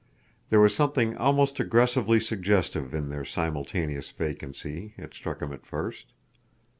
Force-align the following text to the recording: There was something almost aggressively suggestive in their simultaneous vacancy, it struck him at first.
There 0.49 0.59
was 0.59 0.73
something 0.75 1.15
almost 1.15 1.59
aggressively 1.59 2.19
suggestive 2.19 2.91
in 2.95 3.09
their 3.09 3.23
simultaneous 3.23 4.09
vacancy, 4.09 4.95
it 4.97 5.13
struck 5.13 5.43
him 5.43 5.53
at 5.53 5.63
first. 5.63 6.07